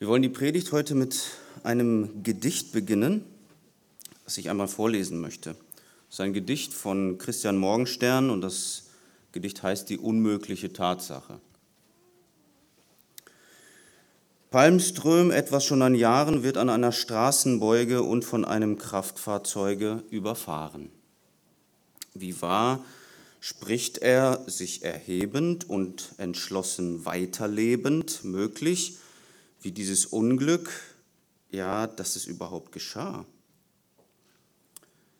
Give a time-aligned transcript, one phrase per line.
[0.00, 1.26] Wir wollen die Predigt heute mit
[1.62, 3.22] einem Gedicht beginnen,
[4.24, 5.50] das ich einmal vorlesen möchte.
[6.08, 8.84] Es ist ein Gedicht von Christian Morgenstern und das
[9.32, 11.38] Gedicht heißt Die unmögliche Tatsache.
[14.50, 20.88] Palmström, etwas schon an Jahren, wird an einer Straßenbeuge und von einem Kraftfahrzeuge überfahren.
[22.14, 22.82] Wie wahr
[23.38, 28.96] spricht er, sich erhebend und entschlossen weiterlebend, möglich,
[29.62, 30.70] wie dieses Unglück,
[31.50, 33.24] ja, dass es überhaupt geschah.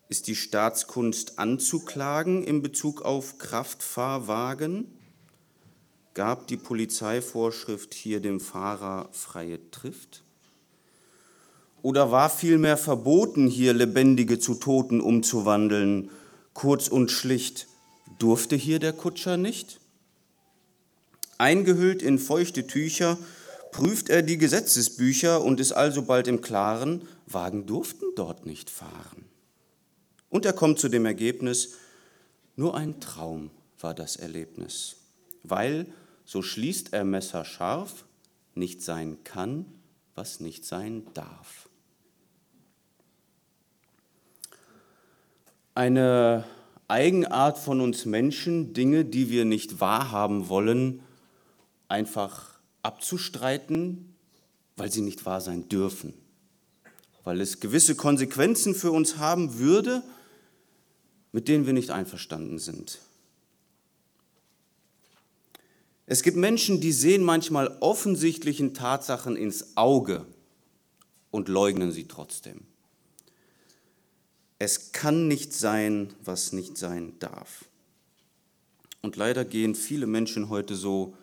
[0.08, 4.86] Ist die Staatskunst anzuklagen in Bezug auf Kraftfahrwagen?
[6.14, 10.24] Gab die Polizeivorschrift hier dem Fahrer freie Trift?
[11.82, 16.10] Oder war vielmehr verboten, hier Lebendige zu Toten umzuwandeln?
[16.52, 17.68] Kurz und schlicht,
[18.18, 19.80] durfte hier der Kutscher nicht?
[21.38, 23.16] Eingehüllt in feuchte Tücher
[23.72, 29.24] prüft er die Gesetzesbücher und ist alsobald im Klaren, Wagen durften dort nicht fahren.
[30.28, 31.74] Und er kommt zu dem Ergebnis,
[32.56, 34.96] nur ein Traum war das Erlebnis,
[35.42, 35.86] weil,
[36.24, 38.04] so schließt er messerscharf,
[38.54, 39.66] nicht sein kann,
[40.14, 41.68] was nicht sein darf.
[45.74, 46.44] Eine
[46.88, 51.02] Eigenart von uns Menschen, Dinge, die wir nicht wahrhaben wollen,
[51.88, 52.49] einfach
[52.82, 54.14] abzustreiten,
[54.76, 56.14] weil sie nicht wahr sein dürfen,
[57.24, 60.02] weil es gewisse Konsequenzen für uns haben würde,
[61.32, 62.98] mit denen wir nicht einverstanden sind.
[66.06, 70.26] Es gibt Menschen, die sehen manchmal offensichtlichen Tatsachen ins Auge
[71.30, 72.62] und leugnen sie trotzdem.
[74.58, 77.64] Es kann nicht sein, was nicht sein darf.
[79.02, 81.16] Und leider gehen viele Menschen heute so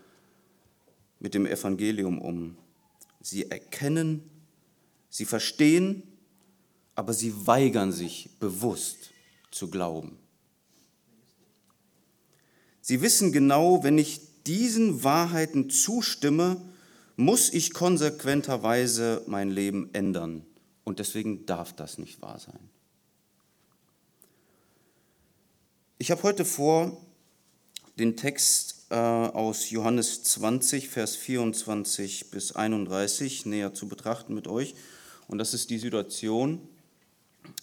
[1.19, 2.57] mit dem Evangelium um.
[3.21, 4.29] Sie erkennen,
[5.09, 6.03] sie verstehen,
[6.95, 9.11] aber sie weigern sich bewusst
[9.51, 10.17] zu glauben.
[12.81, 16.61] Sie wissen genau, wenn ich diesen Wahrheiten zustimme,
[17.17, 20.45] muss ich konsequenterweise mein Leben ändern.
[20.83, 22.69] Und deswegen darf das nicht wahr sein.
[25.97, 27.01] Ich habe heute vor,
[27.99, 34.75] den Text äh, aus Johannes 20, Vers 24 bis 31 näher zu betrachten mit euch.
[35.27, 36.61] Und das ist die Situation,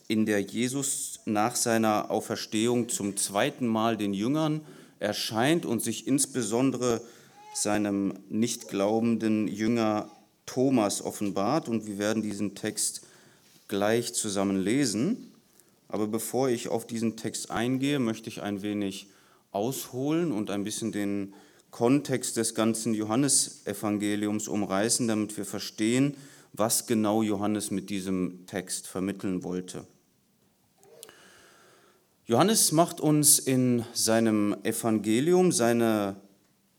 [0.07, 4.61] in der Jesus nach seiner Auferstehung zum zweiten Mal den Jüngern
[5.01, 7.01] erscheint und sich insbesondere
[7.55, 10.11] seinem nicht glaubenden Jünger
[10.47, 11.69] Thomas offenbart.
[11.69, 13.03] Und wir werden diesen Text
[13.69, 15.33] gleich zusammen lesen.
[15.89, 19.07] Aber bevor ich auf diesen Text eingehe, möchte ich ein wenig
[19.55, 21.35] ausholen und ein bisschen den
[21.71, 26.17] Kontext des ganzen Johannesevangeliums umreißen, damit wir verstehen,
[26.53, 29.85] was genau Johannes mit diesem Text vermitteln wollte.
[32.27, 36.17] Johannes macht uns in seinem Evangelium seine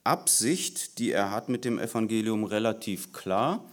[0.04, 3.66] Absicht, die er hat mit dem Evangelium, relativ klar.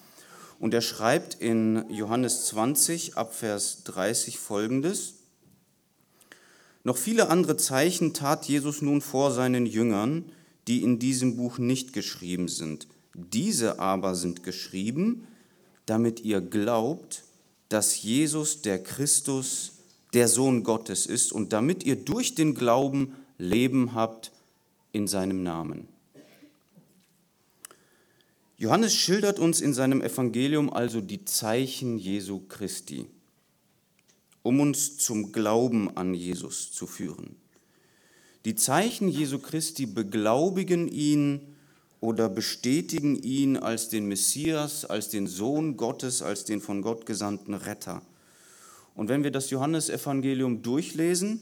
[0.58, 5.21] Und er schreibt in Johannes 20 ab Vers 30 folgendes.
[6.84, 10.24] Noch viele andere Zeichen tat Jesus nun vor seinen Jüngern,
[10.66, 12.88] die in diesem Buch nicht geschrieben sind.
[13.14, 15.26] Diese aber sind geschrieben,
[15.86, 17.24] damit ihr glaubt,
[17.68, 19.72] dass Jesus der Christus,
[20.12, 24.30] der Sohn Gottes ist und damit ihr durch den Glauben Leben habt
[24.92, 25.88] in seinem Namen.
[28.56, 33.06] Johannes schildert uns in seinem Evangelium also die Zeichen Jesu Christi
[34.42, 37.36] um uns zum Glauben an Jesus zu führen.
[38.44, 41.40] Die Zeichen Jesu Christi beglaubigen ihn
[42.00, 47.54] oder bestätigen ihn als den Messias, als den Sohn Gottes, als den von Gott gesandten
[47.54, 48.02] Retter.
[48.96, 51.40] Und wenn wir das Johannesevangelium durchlesen,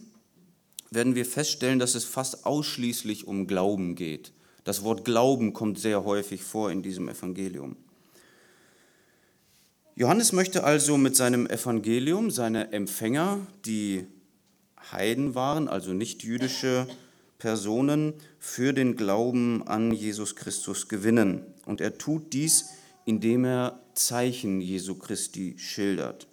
[0.90, 4.32] werden wir feststellen, dass es fast ausschließlich um Glauben geht.
[4.64, 7.76] Das Wort Glauben kommt sehr häufig vor in diesem Evangelium.
[10.00, 14.06] Johannes möchte also mit seinem Evangelium seine Empfänger, die
[14.90, 16.86] Heiden waren, also nicht jüdische
[17.38, 21.42] Personen, für den Glauben an Jesus Christus gewinnen.
[21.66, 22.70] Und er tut dies,
[23.04, 26.26] indem er Zeichen Jesu Christi schildert.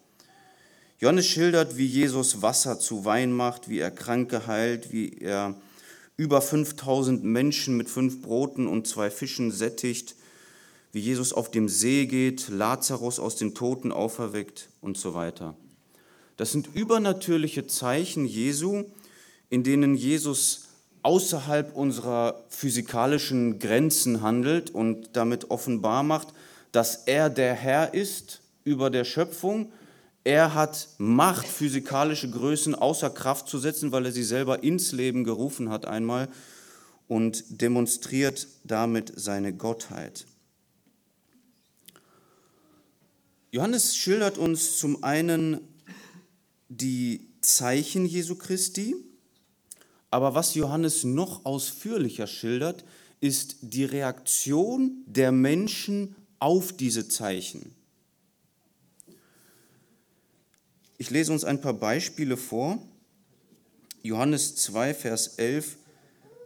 [1.00, 5.56] Johannes schildert, wie Jesus Wasser zu Wein macht, wie er Kranke heilt, wie er
[6.16, 10.16] über 5000 Menschen mit fünf Broten und zwei Fischen sättigt,
[10.98, 15.56] wie Jesus auf dem See geht, Lazarus aus den Toten auferweckt und so weiter.
[16.38, 18.84] Das sind übernatürliche Zeichen Jesu,
[19.52, 20.70] in denen Jesus
[21.04, 26.30] außerhalb unserer physikalischen Grenzen handelt und damit offenbar macht,
[26.72, 29.72] dass er der Herr ist über der Schöpfung.
[30.24, 35.24] Er hat Macht, physikalische Größen außer Kraft zu setzen, weil er sie selber ins Leben
[35.24, 36.28] gerufen hat einmal
[37.08, 40.26] und demonstriert damit seine Gottheit.
[43.52, 45.62] Johannes schildert uns zum einen
[46.68, 48.96] die Zeichen Jesu Christi,
[50.12, 52.84] aber was Johannes noch ausführlicher schildert,
[53.22, 57.74] ist die Reaktion der Menschen auf diese Zeichen.
[60.98, 62.80] Ich lese uns ein paar Beispiele vor.
[64.04, 65.78] Johannes 2, Vers 11.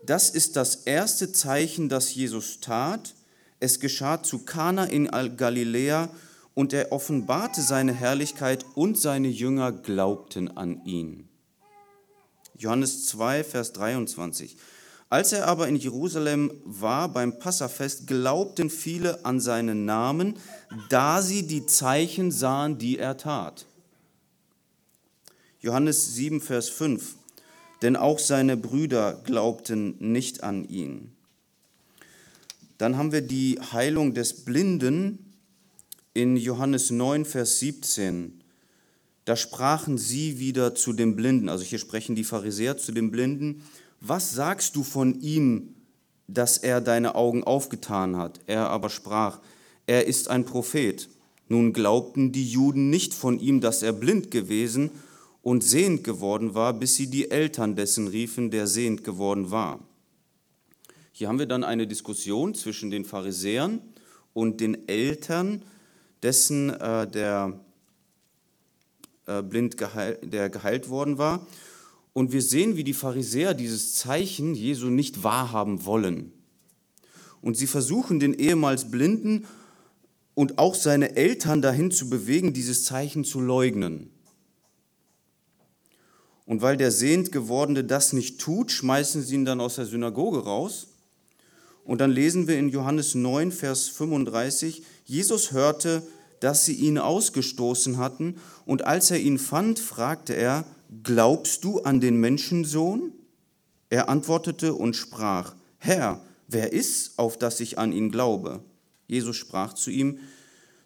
[0.06, 3.16] Das ist das erste Zeichen, das Jesus tat.
[3.60, 6.10] Es geschah zu Kana in Galiläa
[6.54, 11.28] und er offenbarte seine Herrlichkeit und seine Jünger glaubten an ihn.
[12.58, 14.58] Johannes 2, Vers 23.
[15.10, 20.38] Als er aber in Jerusalem war beim Passafest, glaubten viele an seinen Namen,
[20.90, 23.66] da sie die Zeichen sahen, die er tat.
[25.60, 27.16] Johannes 7, Vers 5.
[27.82, 31.12] Denn auch seine Brüder glaubten nicht an ihn.
[32.78, 35.31] Dann haben wir die Heilung des Blinden
[36.14, 38.42] in Johannes 9, Vers 17.
[39.26, 43.64] Da sprachen sie wieder zu dem Blinden, also hier sprechen die Pharisäer zu dem Blinden,
[44.00, 45.76] was sagst du von ihm,
[46.28, 48.40] dass er deine Augen aufgetan hat?
[48.48, 49.40] Er aber sprach,
[49.86, 51.08] er ist ein Prophet.
[51.50, 54.90] Nun glaubten die Juden nicht von ihm, dass er blind gewesen
[55.44, 59.80] und sehend geworden war, bis sie die Eltern dessen riefen, der sehend geworden war.
[61.12, 63.82] Hier haben wir dann eine Diskussion zwischen den Pharisäern
[64.34, 65.64] und den Eltern
[66.24, 67.60] dessen, äh, der
[69.28, 71.46] äh, blind geheilt, der geheilt worden war.
[72.14, 76.34] Und wir sehen, wie die Pharisäer dieses Zeichen Jesu nicht wahrhaben wollen.
[77.42, 79.46] Und sie versuchen, den ehemals Blinden
[80.34, 84.10] und auch seine Eltern dahin zu bewegen, dieses Zeichen zu leugnen.
[86.46, 90.44] Und weil der Sehend gewordene das nicht tut, schmeißen sie ihn dann aus der Synagoge
[90.44, 90.88] raus.
[91.92, 96.02] Und dann lesen wir in Johannes 9, Vers 35, Jesus hörte,
[96.40, 100.64] dass sie ihn ausgestoßen hatten, und als er ihn fand, fragte er,
[101.04, 103.12] glaubst du an den Menschensohn?
[103.90, 108.62] Er antwortete und sprach, Herr, wer ist, auf dass ich an ihn glaube?
[109.08, 110.20] Jesus sprach zu ihm,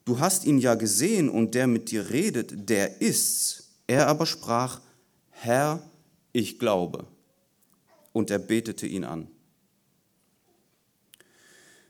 [0.06, 3.76] du hast ihn ja gesehen und der mit dir redet, der ist's.
[3.86, 4.82] Er aber sprach,
[5.30, 5.84] Herr,
[6.34, 7.06] ich glaube.
[8.12, 9.28] Und er betete ihn an.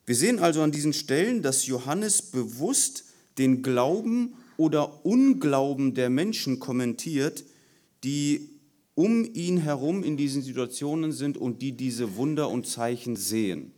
[0.06, 3.06] Wir sehen also an diesen Stellen, dass Johannes bewusst
[3.38, 7.44] den Glauben oder Unglauben der Menschen kommentiert,
[8.04, 8.50] die
[8.94, 13.74] um ihn herum in diesen Situationen sind und die diese Wunder und Zeichen sehen.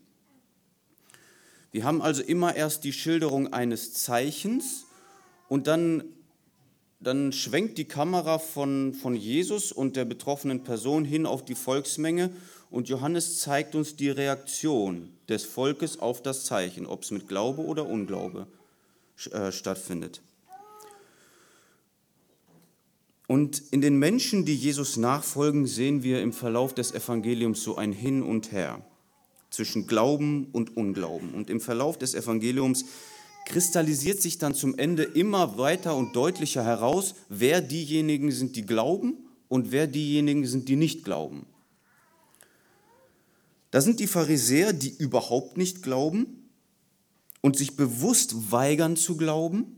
[1.72, 4.86] Wir haben also immer erst die Schilderung eines Zeichens
[5.48, 6.04] und dann,
[7.00, 12.32] dann schwenkt die Kamera von, von Jesus und der betroffenen Person hin auf die Volksmenge
[12.70, 17.64] und Johannes zeigt uns die Reaktion des Volkes auf das Zeichen, ob es mit Glaube
[17.64, 18.48] oder Unglaube
[19.32, 20.22] äh, stattfindet.
[23.28, 27.92] Und in den Menschen, die Jesus nachfolgen, sehen wir im Verlauf des Evangeliums so ein
[27.92, 28.82] Hin und Her
[29.50, 31.34] zwischen Glauben und Unglauben.
[31.34, 32.86] Und im Verlauf des Evangeliums
[33.46, 39.18] kristallisiert sich dann zum Ende immer weiter und deutlicher heraus, wer diejenigen sind, die glauben
[39.48, 41.46] und wer diejenigen sind, die nicht glauben.
[43.72, 46.48] Da sind die Pharisäer, die überhaupt nicht glauben,
[47.42, 49.78] und sich bewusst weigern zu glauben.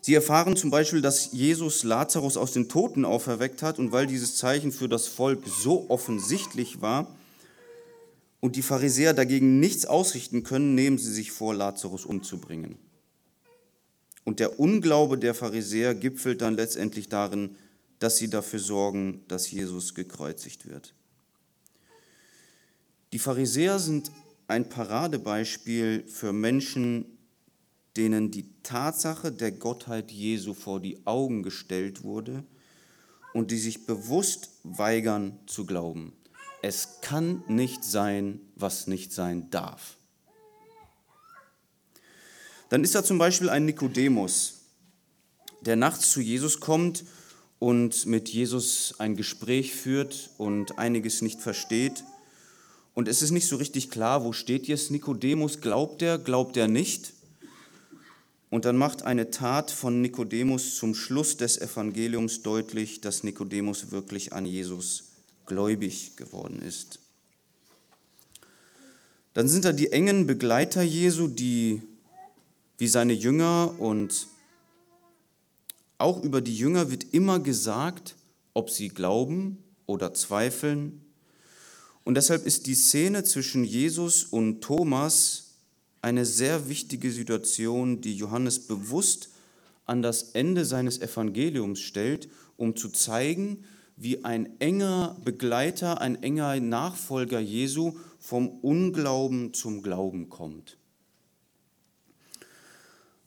[0.00, 4.36] Sie erfahren zum Beispiel, dass Jesus Lazarus aus den Toten auferweckt hat und weil dieses
[4.36, 7.14] Zeichen für das Volk so offensichtlich war
[8.40, 12.76] und die Pharisäer dagegen nichts ausrichten können, nehmen sie sich vor, Lazarus umzubringen.
[14.24, 17.56] Und der Unglaube der Pharisäer gipfelt dann letztendlich darin,
[17.98, 20.94] dass sie dafür sorgen, dass Jesus gekreuzigt wird.
[23.12, 24.12] Die Pharisäer sind
[24.46, 27.18] ein Paradebeispiel für Menschen,
[27.96, 32.44] denen die Tatsache der Gottheit Jesu vor die Augen gestellt wurde
[33.34, 36.12] und die sich bewusst weigern zu glauben.
[36.62, 39.96] Es kann nicht sein, was nicht sein darf.
[42.68, 44.60] Dann ist da zum Beispiel ein Nikodemus,
[45.62, 47.04] der nachts zu Jesus kommt
[47.58, 52.04] und mit Jesus ein Gespräch führt und einiges nicht versteht
[52.94, 55.60] und es ist nicht so richtig klar, wo steht jetzt Nikodemus?
[55.60, 57.12] Glaubt er, glaubt er nicht?
[58.50, 64.32] Und dann macht eine Tat von Nikodemus zum Schluss des Evangeliums deutlich, dass Nikodemus wirklich
[64.32, 65.04] an Jesus
[65.46, 66.98] gläubig geworden ist.
[69.34, 71.82] Dann sind da die engen Begleiter Jesu, die
[72.78, 74.26] wie seine Jünger und
[75.98, 78.16] auch über die Jünger wird immer gesagt,
[78.54, 81.04] ob sie glauben oder zweifeln.
[82.04, 85.56] Und deshalb ist die Szene zwischen Jesus und Thomas
[86.02, 89.30] eine sehr wichtige Situation, die Johannes bewusst
[89.84, 93.64] an das Ende seines Evangeliums stellt, um zu zeigen,
[93.96, 100.78] wie ein enger Begleiter, ein enger Nachfolger Jesu vom Unglauben zum Glauben kommt.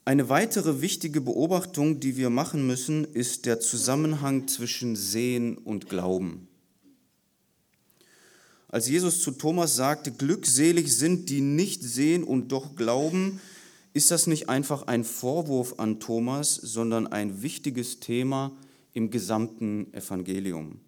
[0.06, 6.48] Eine weitere wichtige Beobachtung, die wir machen müssen, ist der Zusammenhang zwischen Sehen und Glauben.
[8.74, 13.40] Als Jesus zu Thomas sagte, glückselig sind die nicht sehen und doch glauben,
[13.94, 18.52] ist das nicht einfach ein Vorwurf an Thomas, sondern ein wichtiges Thema
[18.94, 20.80] im gesamten Evangelium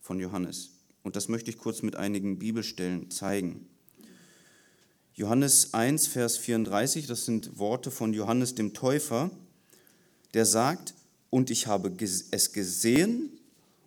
[0.00, 0.70] von Johannes.
[1.02, 3.66] Und das möchte ich kurz mit einigen Bibelstellen zeigen.
[5.14, 9.32] Johannes 1, Vers 34, das sind Worte von Johannes dem Täufer,
[10.32, 10.94] der sagt,
[11.28, 13.32] und ich habe es gesehen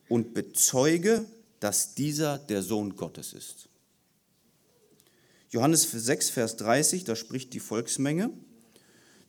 [0.09, 1.25] und bezeuge,
[1.59, 3.69] dass dieser der Sohn Gottes ist.
[5.49, 8.29] Johannes 6, Vers 30, da spricht die Volksmenge,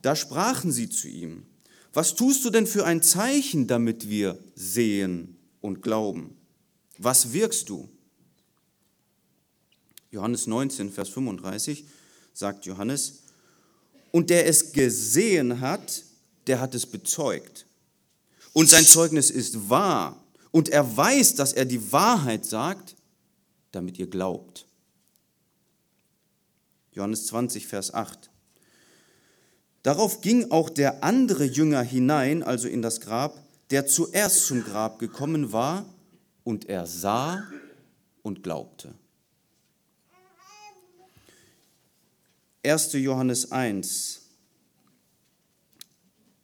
[0.02, 1.46] da sprachen sie zu ihm,
[1.92, 6.36] was tust du denn für ein Zeichen, damit wir sehen und glauben?
[6.98, 7.88] Was wirkst du?
[10.10, 11.86] Johannes 19, Vers 35
[12.34, 13.22] sagt Johannes,
[14.12, 16.02] und der es gesehen hat,
[16.46, 17.66] der hat es bezeugt.
[18.52, 20.22] Und sein Zeugnis ist wahr.
[20.56, 22.96] Und er weiß, dass er die Wahrheit sagt,
[23.72, 24.66] damit ihr glaubt.
[26.92, 28.30] Johannes 20, Vers 8.
[29.82, 34.98] Darauf ging auch der andere Jünger hinein, also in das Grab, der zuerst zum Grab
[34.98, 35.84] gekommen war,
[36.42, 37.46] und er sah
[38.22, 38.94] und glaubte.
[42.64, 42.94] 1.
[42.94, 44.22] Johannes 1,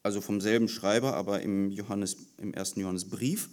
[0.02, 2.74] also vom selben Schreiber, aber im, Johannes, im 1.
[2.76, 3.48] Johannesbrief,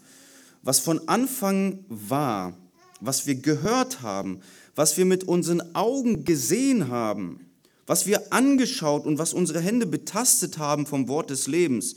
[0.62, 2.58] was von Anfang war,
[3.00, 4.42] was wir gehört haben,
[4.76, 7.50] was wir mit unseren Augen gesehen haben,
[7.88, 11.96] was wir angeschaut und was unsere Hände betastet haben vom Wort des Lebens.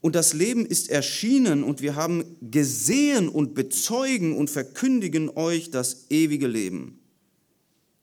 [0.00, 6.06] Und das Leben ist erschienen und wir haben gesehen und bezeugen und verkündigen euch das
[6.10, 7.00] ewige Leben,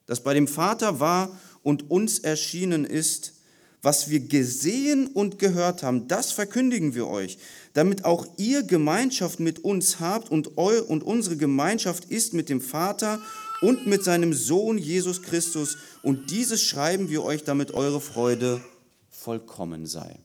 [0.05, 3.33] das bei dem Vater war und uns erschienen ist,
[3.81, 7.37] was wir gesehen und gehört haben, das verkündigen wir euch,
[7.73, 12.61] damit auch ihr Gemeinschaft mit uns habt und, eu und unsere Gemeinschaft ist mit dem
[12.61, 13.19] Vater
[13.61, 15.77] und mit seinem Sohn Jesus Christus.
[16.03, 18.61] Und dieses schreiben wir euch, damit eure Freude
[19.09, 20.19] vollkommen sei.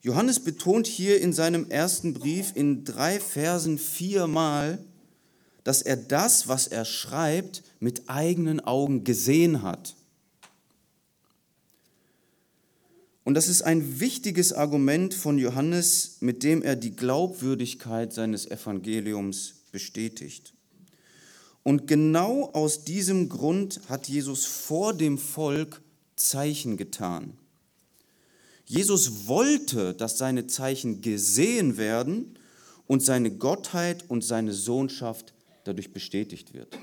[0.00, 4.78] Johannes betont hier in seinem ersten Brief in drei Versen viermal,
[5.64, 9.96] dass er das, was er schreibt, mit eigenen Augen gesehen hat.
[13.24, 19.54] Und das ist ein wichtiges Argument von Johannes, mit dem er die Glaubwürdigkeit seines Evangeliums
[19.72, 20.52] bestätigt.
[21.62, 25.80] Und genau aus diesem Grund hat Jesus vor dem Volk
[26.16, 27.38] Zeichen getan.
[28.66, 32.38] Jesus wollte, dass seine Zeichen gesehen werden
[32.86, 35.32] und seine Gottheit und seine Sohnschaft
[35.64, 36.78] dadurch bestätigt wird.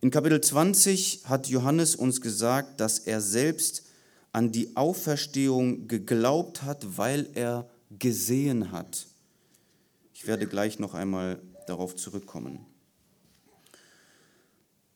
[0.00, 3.85] In Kapitel 20 hat Johannes uns gesagt, dass er selbst
[4.36, 9.06] an die Auferstehung geglaubt hat, weil er gesehen hat.
[10.12, 12.66] Ich werde gleich noch einmal darauf zurückkommen.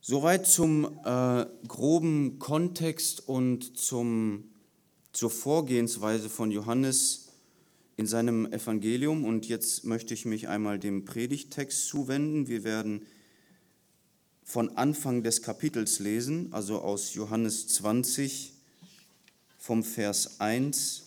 [0.02, 4.44] Soweit zum äh, groben Kontext und zum,
[5.12, 7.28] zur Vorgehensweise von Johannes
[7.96, 9.24] in seinem Evangelium.
[9.24, 12.46] Und jetzt möchte ich mich einmal dem Predigttext zuwenden.
[12.46, 13.06] Wir werden
[14.44, 18.49] von Anfang des Kapitels lesen, also aus Johannes 20
[19.60, 21.02] vom Vers 1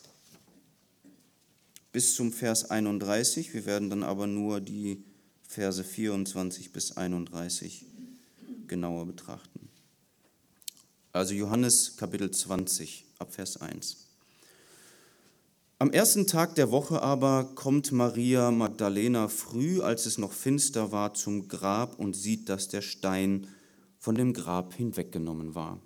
[1.91, 3.53] bis zum Vers 31.
[3.53, 5.03] Wir werden dann aber nur die
[5.41, 7.85] Verse 24 bis 31
[8.67, 9.69] genauer betrachten.
[11.11, 13.97] Also Johannes Kapitel 20 ab Vers 1.
[15.79, 21.15] Am ersten Tag der Woche aber kommt Maria Magdalena früh, als es noch finster war,
[21.15, 23.47] zum Grab und sieht, dass der Stein
[23.97, 25.79] von dem Grab hinweggenommen war.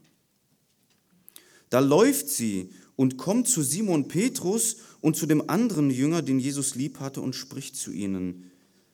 [1.69, 6.75] Da läuft sie und kommt zu Simon Petrus und zu dem anderen Jünger, den Jesus
[6.75, 8.51] lieb hatte, und spricht zu ihnen.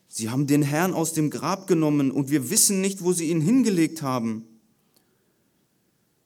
[0.07, 3.41] Sie haben den Herrn aus dem Grab genommen und wir wissen nicht, wo sie ihn
[3.41, 4.45] hingelegt haben.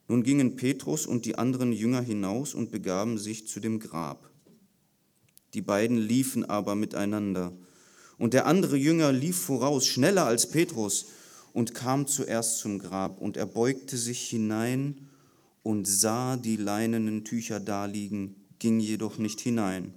[0.08, 4.30] Nun gingen Petrus und die anderen Jünger hinaus und begaben sich zu dem Grab.
[5.54, 7.52] Die beiden liefen aber miteinander.
[8.18, 11.06] Und der andere Jünger lief voraus, schneller als Petrus,
[11.52, 13.20] und kam zuerst zum Grab.
[13.20, 15.07] Und er beugte sich hinein
[15.68, 19.92] und sah die leinenen Tücher daliegen, ging jedoch nicht hinein.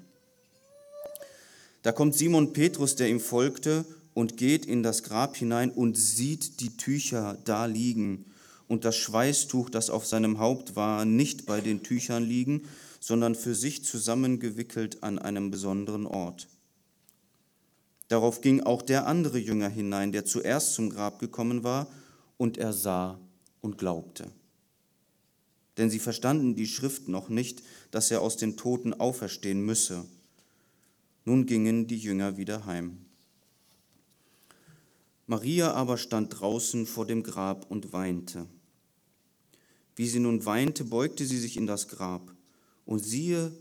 [1.82, 6.60] Da kommt Simon Petrus, der ihm folgte, und geht in das Grab hinein und sieht
[6.60, 8.26] die Tücher da liegen
[8.68, 12.64] und das Schweißtuch, das auf seinem Haupt war, nicht bei den Tüchern liegen,
[13.00, 16.50] sondern für sich zusammengewickelt an einem besonderen Ort.
[18.10, 21.88] Darauf ging auch der andere Jünger hinein, der zuerst zum Grab gekommen war,
[22.36, 23.18] und er sah
[23.62, 24.30] und glaubte.
[25.78, 30.06] Denn sie verstanden die Schrift noch nicht, dass er aus den Toten auferstehen müsse.
[31.26, 32.98] Nun gingen die Jünger wieder heim.
[35.28, 38.48] Maria aber stand draußen vor dem Grab und weinte.
[39.96, 42.34] Wie sie nun weinte, beugte sie sich in das Grab,
[42.86, 43.52] und siehe,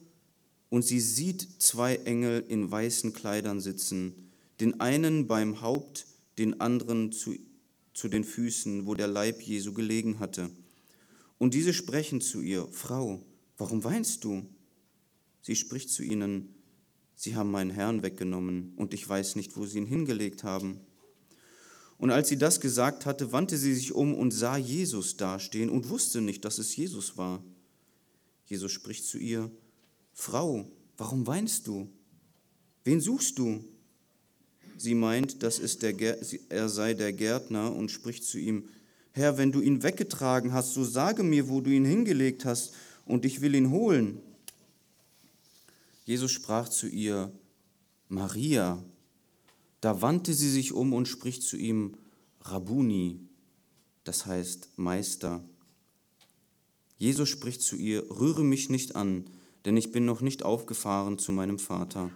[0.69, 6.07] und sie sieht zwei Engel in weißen Kleidern sitzen, den einen beim Haupt,
[6.39, 7.37] den anderen zu,
[7.95, 10.51] zu den Füßen, wo der Leib Jesu gelegen hatte.
[11.41, 13.25] Und diese sprechen zu ihr, Frau,
[13.57, 14.45] warum weinst du?
[15.41, 16.55] Sie spricht zu ihnen,
[17.17, 20.81] Sie haben meinen Herrn weggenommen, und ich weiß nicht, wo sie ihn hingelegt haben.
[21.99, 25.89] Und als sie das gesagt hatte, wandte sie sich um und sah Jesus dastehen und
[25.89, 27.43] wusste nicht, dass es Jesus war.
[28.47, 29.51] Jesus spricht zu ihr,
[30.13, 31.91] Frau, warum weinst du?
[32.85, 33.65] Wen suchst du?
[34.79, 35.95] Sie meint, dass es der,
[36.51, 38.69] er sei der Gärtner und spricht zu ihm,
[39.21, 42.73] Herr, wenn du ihn weggetragen hast, so sage mir, wo du ihn hingelegt hast,
[43.07, 44.21] und ich will ihn holen.
[46.05, 47.33] Jesus sprach zu ihr,
[48.09, 48.83] Maria.
[49.81, 51.95] Da wandte sie sich um und spricht zu ihm,
[52.43, 53.21] Rabuni,
[54.05, 55.43] das heißt Meister.
[56.99, 59.25] Jesus spricht zu ihr, rühre mich nicht an,
[59.65, 62.11] denn ich bin noch nicht aufgefahren zu meinem Vater.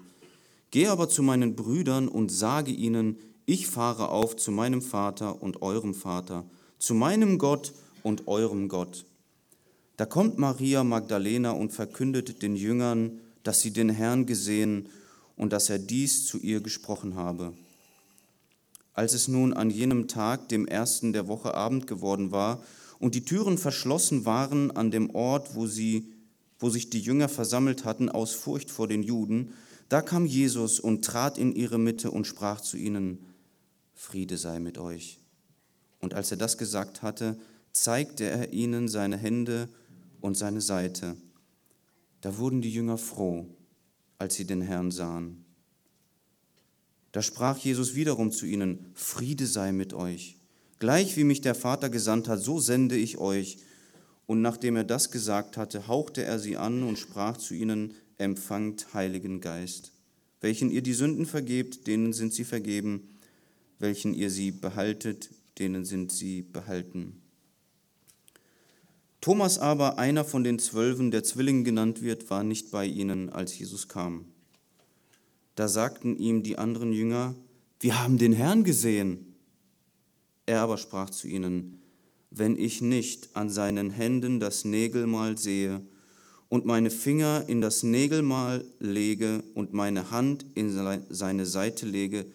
[0.71, 5.63] Geh aber zu meinen Brüdern und sage ihnen, ich fahre auf zu meinem Vater und
[5.63, 6.45] eurem Vater,
[6.79, 9.05] zu meinem Gott und eurem Gott.
[9.97, 14.89] Da kommt Maria Magdalena und verkündet den Jüngern, dass sie den Herrn gesehen
[15.37, 17.53] und dass er dies zu ihr gesprochen habe.
[18.93, 22.63] Als es nun an jenem Tag, dem ersten der Woche Abend geworden war,
[23.01, 26.13] und die Türen verschlossen waren an dem Ort, wo, sie,
[26.59, 29.53] wo sich die Jünger versammelt hatten, aus Furcht vor den Juden,
[29.89, 33.19] da kam Jesus und trat in ihre Mitte und sprach zu ihnen,
[33.95, 35.19] Friede sei mit euch.
[36.05, 37.39] Und als er das gesagt hatte,
[37.73, 39.71] zeigte er ihnen seine Hände
[40.21, 41.17] und seine Seite.
[42.21, 43.47] Da wurden die Jünger froh,
[44.19, 45.47] als sie den Herrn sahen.
[47.11, 50.37] Da sprach Jesus wiederum zu ihnen, Friede sei mit euch.
[50.79, 53.57] Gleich wie mich der Vater gesandt hat, so sende ich euch.
[54.27, 58.93] Und nachdem er das gesagt hatte, hauchte er sie an und sprach zu ihnen, empfangt
[58.93, 59.93] Heiligen Geist.
[60.43, 63.09] Welchen ihr die Sünden vergebt, denen sind sie vergeben.
[63.79, 67.21] Welchen ihr sie behaltet, denen sind sie behalten.
[69.21, 73.59] Thomas aber, einer von den Zwölfen, der Zwilling genannt wird, war nicht bei ihnen, als
[73.59, 74.27] Jesus kam.
[75.55, 77.35] Da sagten ihm die anderen Jünger,
[77.81, 79.35] wir haben den Herrn gesehen.
[80.47, 81.81] Er aber sprach zu ihnen,
[82.31, 85.81] wenn ich nicht an seinen Händen das Nägelmal sehe
[86.49, 90.71] und meine Finger in das Nägelmal lege und meine Hand in
[91.09, 92.27] seine Seite lege,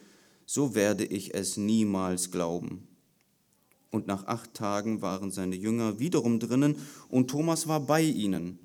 [0.46, 2.88] so werde ich es niemals glauben.
[3.90, 6.76] Und nach acht Tagen waren seine Jünger wiederum drinnen
[7.08, 8.58] und Thomas war bei ihnen.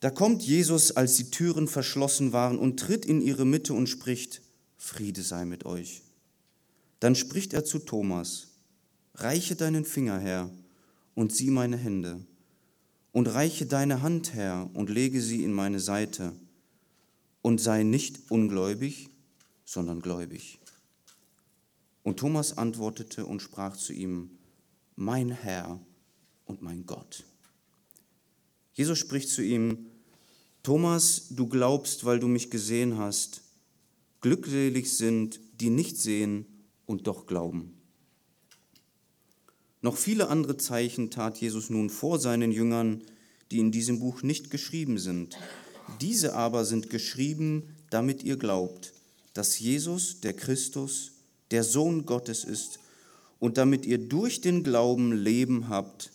[0.00, 4.42] Da kommt Jesus, als die Türen verschlossen waren, und tritt in ihre Mitte und spricht,
[4.76, 6.02] Friede sei mit euch.
[7.00, 8.48] Dann spricht er zu Thomas,
[9.14, 10.50] reiche deinen Finger her
[11.14, 12.24] und sieh meine Hände,
[13.12, 16.32] und reiche deine Hand her und lege sie in meine Seite,
[17.42, 19.08] und sei nicht ungläubig,
[19.64, 20.58] sondern gläubig.
[22.06, 24.30] Und Thomas antwortete und sprach zu ihm,
[24.94, 25.80] mein Herr
[26.44, 27.24] und mein Gott.
[28.74, 29.86] Jesus spricht zu ihm,
[30.62, 33.42] Thomas, du glaubst, weil du mich gesehen hast.
[34.20, 36.46] Glückselig sind, die nicht sehen
[36.86, 37.74] und doch glauben.
[39.82, 43.02] Noch viele andere Zeichen tat Jesus nun vor seinen Jüngern,
[43.50, 45.36] die in diesem Buch nicht geschrieben sind.
[46.00, 48.92] Diese aber sind geschrieben, damit ihr glaubt,
[49.34, 51.15] dass Jesus, der Christus,
[51.50, 52.78] der Sohn Gottes ist
[53.38, 56.10] und damit ihr durch den Glauben Leben habt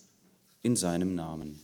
[0.63, 1.60] in seinem Namen.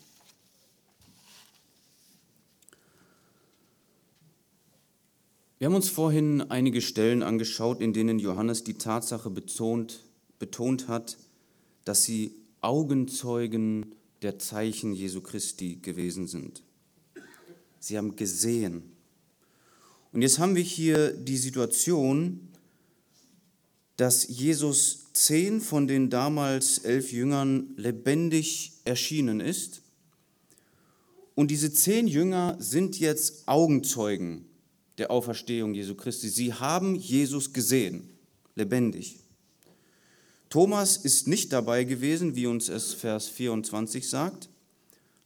[5.60, 10.04] Wir haben uns vorhin einige Stellen angeschaut, in denen Johannes die Tatsache betont,
[10.38, 11.18] betont hat,
[11.84, 16.62] dass sie Augenzeugen der Zeichen Jesu Christi gewesen sind.
[17.80, 18.84] Sie haben gesehen.
[20.12, 22.50] Und jetzt haben wir hier die Situation,
[23.98, 29.82] dass Jesus zehn von den damals elf Jüngern lebendig erschienen ist
[31.36, 34.46] Und diese zehn Jünger sind jetzt Augenzeugen
[34.98, 36.30] der Auferstehung Jesu Christi.
[36.30, 38.10] Sie haben Jesus gesehen,
[38.56, 39.20] lebendig.
[40.50, 44.50] Thomas ist nicht dabei gewesen, wie uns es Vers 24 sagt.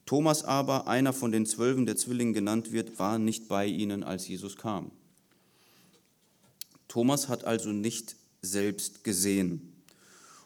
[0.06, 4.28] Thomas aber, einer von den Zwölfen, der Zwilling genannt wird, war nicht bei ihnen, als
[4.28, 4.92] Jesus kam.
[6.90, 9.74] Thomas hat also nicht selbst gesehen.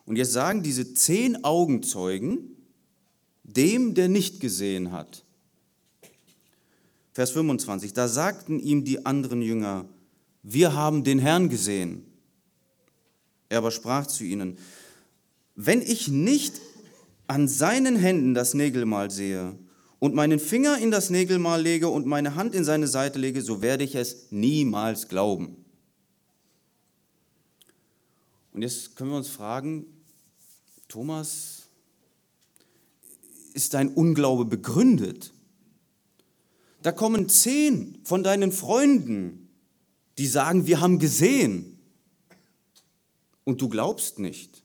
[0.05, 2.55] Und jetzt sagen diese zehn Augenzeugen
[3.43, 5.23] dem, der nicht gesehen hat.
[7.13, 9.85] Vers 25, da sagten ihm die anderen Jünger,
[10.43, 12.05] wir haben den Herrn gesehen.
[13.47, 14.57] Er aber sprach zu ihnen,
[15.55, 16.59] wenn ich nicht
[17.27, 19.57] an seinen Händen das Nägelmal sehe
[19.99, 23.61] und meinen Finger in das Nägelmal lege und meine Hand in seine Seite lege, so
[23.61, 25.64] werde ich es niemals glauben.
[28.55, 29.85] Und jetzt können wir uns fragen,
[30.87, 31.63] Thomas,
[33.51, 35.33] ist dein Unglaube begründet?
[36.81, 39.49] Da kommen zehn von deinen Freunden,
[40.17, 41.77] die sagen, wir haben gesehen.
[43.43, 44.63] Und du glaubst nicht.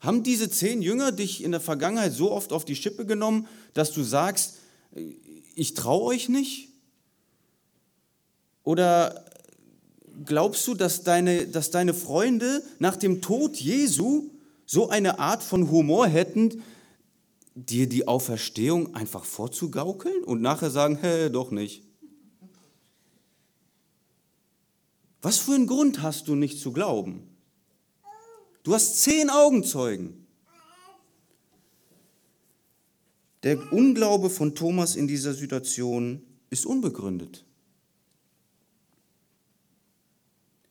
[0.00, 3.92] Haben diese zehn Jünger dich in der Vergangenheit so oft auf die Schippe genommen, dass
[3.92, 4.54] du sagst,
[5.54, 6.70] ich traue euch nicht?
[8.64, 9.27] Oder
[10.24, 14.30] glaubst du, dass deine, dass deine Freunde nach dem Tod Jesu
[14.66, 16.62] so eine Art von Humor hätten,
[17.54, 21.82] dir die Auferstehung einfach vorzugaukeln und nachher sagen, hä, doch nicht?
[25.22, 27.28] Was für einen Grund hast du nicht zu glauben?
[28.62, 30.26] Du hast zehn Augenzeugen.
[33.42, 37.44] Der Unglaube von Thomas in dieser Situation ist unbegründet.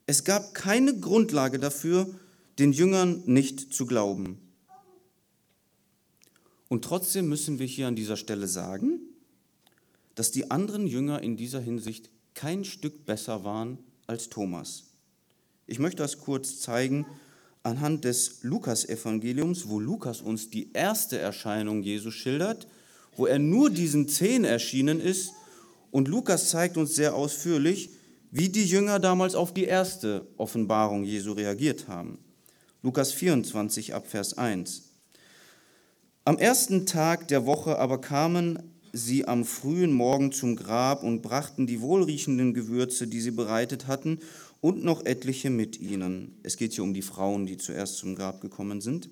[0.07, 2.07] Es gab keine Grundlage dafür,
[2.59, 4.39] den Jüngern nicht zu glauben.
[6.69, 9.01] Und trotzdem müssen wir hier an dieser Stelle sagen,
[10.15, 14.85] dass die anderen Jünger in dieser Hinsicht kein Stück besser waren als Thomas.
[15.67, 17.05] Ich möchte das kurz zeigen
[17.63, 22.67] anhand des Lukas-Evangeliums, wo Lukas uns die erste Erscheinung Jesu schildert,
[23.17, 25.31] wo er nur diesen zehn erschienen ist.
[25.91, 27.89] Und Lukas zeigt uns sehr ausführlich,
[28.31, 32.19] wie die Jünger damals auf die erste Offenbarung Jesu reagiert haben.
[32.83, 34.83] Lukas 24 ab Vers 1.
[36.25, 41.67] Am ersten Tag der Woche aber kamen sie am frühen Morgen zum Grab und brachten
[41.67, 44.19] die wohlriechenden Gewürze, die sie bereitet hatten,
[44.59, 46.39] und noch etliche mit ihnen.
[46.43, 49.09] Es geht hier um die Frauen, die zuerst zum Grab gekommen sind.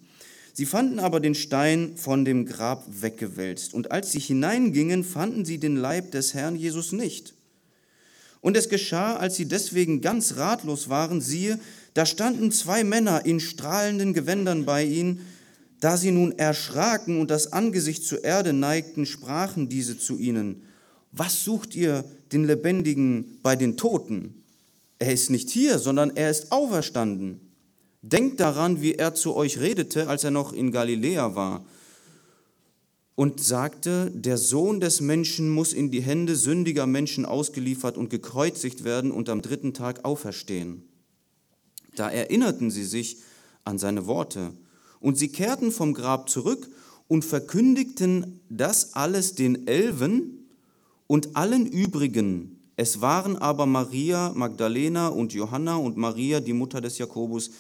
[0.54, 3.74] Sie fanden aber den Stein von dem Grab weggewälzt.
[3.74, 7.35] Und als sie hineingingen, fanden sie den Leib des Herrn Jesus nicht.
[8.46, 11.60] Und es geschah, als sie deswegen ganz ratlos waren, siehe,
[11.96, 15.22] da standen zwei Männer in strahlenden Gewändern bei ihnen.
[15.80, 20.62] Da sie nun erschraken und das Angesicht zur Erde neigten, sprachen diese zu ihnen,
[21.12, 24.44] was sucht ihr den Lebendigen bei den Toten?
[25.00, 27.40] Er ist nicht hier, sondern er ist auferstanden.
[28.04, 31.66] Denkt daran, wie er zu euch redete, als er noch in Galiläa war
[33.16, 38.84] und sagte, der Sohn des Menschen muss in die Hände sündiger Menschen ausgeliefert und gekreuzigt
[38.84, 40.84] werden und am dritten Tag auferstehen.
[41.96, 43.18] Da erinnerten sie sich
[43.64, 44.52] an seine Worte
[45.00, 46.70] und sie kehrten vom Grab zurück
[47.08, 50.50] und verkündigten das alles den Elfen
[51.08, 56.98] und allen übrigen, es waren aber Maria Magdalena und Johanna und Maria, die Mutter des
[56.98, 57.52] Jakobus,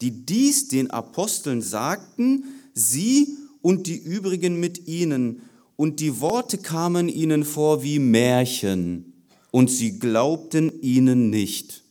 [0.00, 5.40] die dies den Aposteln sagten, sie und die übrigen mit ihnen.
[5.76, 9.14] Und die Worte kamen ihnen vor wie Märchen,
[9.50, 11.82] und sie glaubten ihnen nicht.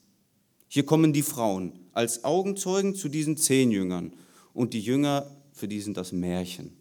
[0.68, 4.14] Hier kommen die Frauen als Augenzeugen zu diesen zehn Jüngern,
[4.54, 6.74] und die Jünger, für die sind das Märchen.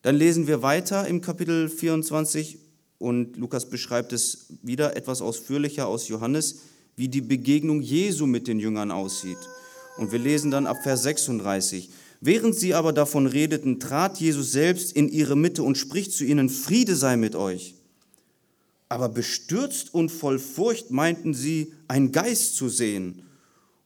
[0.00, 2.58] Dann lesen wir weiter im Kapitel 24
[2.98, 6.60] und Lukas beschreibt es wieder etwas ausführlicher aus Johannes,
[6.96, 9.38] wie die Begegnung Jesu mit den Jüngern aussieht.
[9.98, 11.90] Und wir lesen dann ab Vers 36.
[12.24, 16.48] Während sie aber davon redeten, trat Jesus selbst in ihre Mitte und spricht zu ihnen,
[16.48, 17.74] Friede sei mit euch.
[18.88, 23.22] Aber bestürzt und voll Furcht meinten sie, einen Geist zu sehen.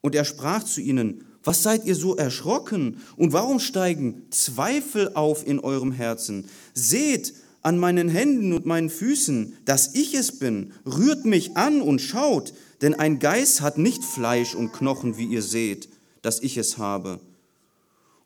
[0.03, 3.01] Und er sprach zu ihnen, was seid ihr so erschrocken?
[3.17, 6.45] Und warum steigen Zweifel auf in eurem Herzen?
[6.75, 12.03] Seht, an meinen Händen und meinen Füßen, dass ich es bin, rührt mich an und
[12.03, 15.89] schaut, denn ein Geist hat nicht Fleisch und Knochen, wie ihr seht,
[16.21, 17.19] dass ich es habe.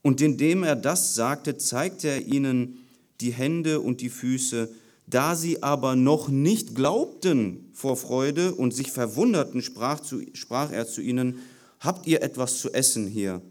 [0.02, 2.86] Und indem er das sagte, zeigte er ihnen
[3.20, 4.70] die Hände und die Füße.
[5.06, 10.86] Da sie aber noch nicht glaubten vor Freude und sich verwunderten, sprach, zu, sprach er
[10.86, 11.40] zu ihnen,
[11.80, 13.42] habt ihr etwas zu essen hier?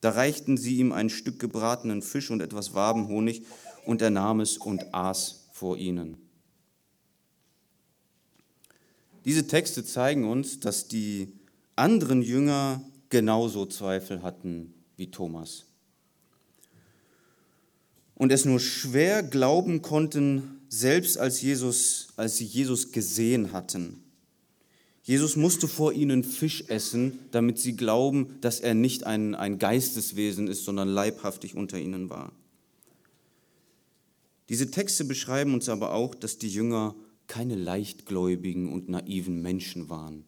[0.00, 3.42] Da reichten sie ihm ein Stück gebratenen Fisch und etwas Wabenhonig,
[3.84, 6.16] und er nahm es und aß vor ihnen.
[9.24, 11.32] Diese Texte zeigen uns, dass die
[11.76, 15.66] anderen Jünger genauso Zweifel hatten wie Thomas.
[18.14, 24.02] Und es nur schwer glauben konnten, selbst als, Jesus, als sie Jesus gesehen hatten.
[25.02, 30.46] Jesus musste vor ihnen Fisch essen, damit sie glauben, dass er nicht ein, ein Geisteswesen
[30.46, 32.32] ist, sondern leibhaftig unter ihnen war.
[34.48, 36.94] Diese Texte beschreiben uns aber auch, dass die Jünger
[37.26, 40.24] keine leichtgläubigen und naiven Menschen waren,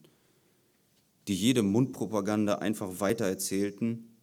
[1.28, 4.13] die jede Mundpropaganda einfach weitererzählten,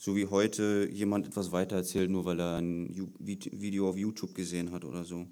[0.00, 4.84] so wie heute jemand etwas weitererzählt, nur weil er ein Video auf YouTube gesehen hat
[4.84, 5.26] oder so.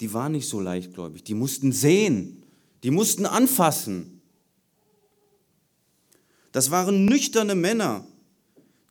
[0.00, 2.42] Die waren nicht so leichtgläubig, die mussten sehen,
[2.82, 4.22] die mussten anfassen.
[6.52, 8.06] Das waren nüchterne Männer,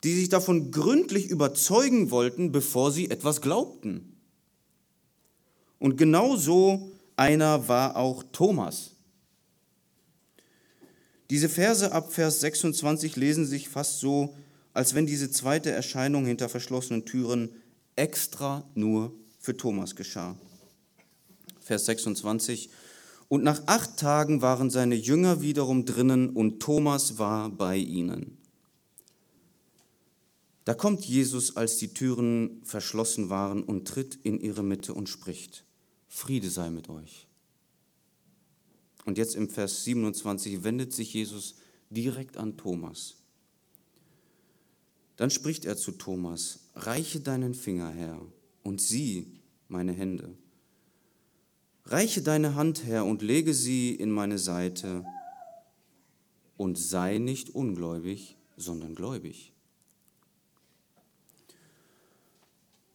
[0.03, 4.15] die sich davon gründlich überzeugen wollten, bevor sie etwas glaubten.
[5.79, 8.91] Und genau so einer war auch Thomas.
[11.31, 14.35] Diese Verse ab Vers 26 lesen sich fast so,
[14.75, 17.49] als wenn diese zweite Erscheinung hinter verschlossenen Türen
[17.95, 20.35] extra nur für Thomas geschah.
[21.61, 22.69] Vers 26.
[23.29, 28.37] Und nach acht Tagen waren seine Jünger wiederum drinnen und Thomas war bei ihnen.
[30.65, 35.63] Da kommt Jesus, als die Türen verschlossen waren, und tritt in ihre Mitte und spricht.
[36.09, 37.27] Friede sei mit euch.
[39.05, 41.55] Und jetzt im Vers 27 wendet sich Jesus
[41.89, 43.15] direkt an Thomas.
[45.17, 48.21] Dann spricht er zu Thomas, reiche deinen Finger her
[48.63, 49.27] und sieh
[49.67, 50.37] meine Hände.
[51.85, 55.05] Reiche deine Hand her und lege sie in meine Seite
[56.57, 59.53] und sei nicht ungläubig, sondern gläubig.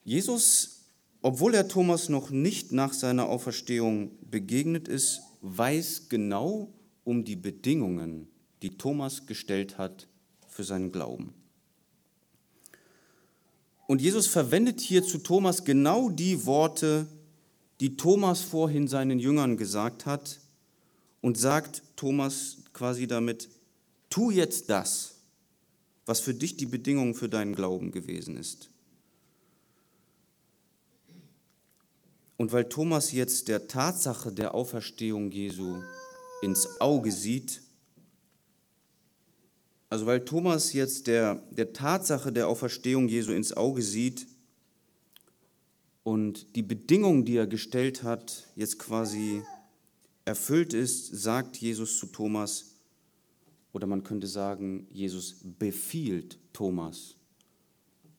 [0.05, 0.81] Jesus
[1.23, 6.73] obwohl er Thomas noch nicht nach seiner Auferstehung begegnet ist, weiß genau
[7.05, 8.29] um die Bedingungen,
[8.63, 10.09] die Thomas gestellt hat
[10.49, 11.35] für seinen Glauben.
[13.91, 17.09] Und Jesus verwendet hier zu Thomas genau die Worte,
[17.81, 20.39] die Thomas vorhin seinen Jüngern gesagt hat
[21.21, 23.49] und sagt Thomas quasi damit,
[24.09, 25.17] tu jetzt das,
[26.07, 28.71] was für dich die Bedingung für deinen Glauben gewesen ist.
[32.37, 35.83] Und weil Thomas jetzt der Tatsache der Auferstehung Jesu
[36.43, 37.61] ins Auge sieht,
[39.91, 44.29] also weil Thomas jetzt der, der Tatsache der Auferstehung Jesu ins Auge sieht
[46.05, 49.43] und die Bedingung, die er gestellt hat, jetzt quasi
[50.25, 52.77] erfüllt ist, sagt Jesus zu Thomas,
[53.73, 57.17] oder man könnte sagen, Jesus befiehlt Thomas,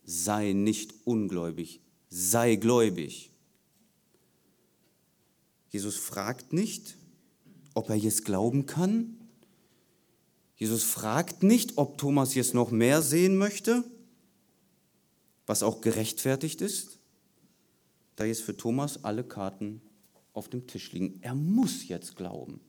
[0.04, 3.32] sei nicht ungläubig, sei gläubig.
[5.70, 6.98] Jesus fragt nicht,
[7.74, 9.21] ob er jetzt glauben kann.
[10.62, 13.84] Jesus fragt nicht, ob Thomas jetzt noch mehr sehen möchte,
[15.48, 17.00] was auch gerechtfertigt ist,
[18.16, 19.82] da jetzt für Thomas alle Karten
[20.34, 21.18] auf dem Tisch liegen.
[21.22, 22.60] Er muss jetzt glauben.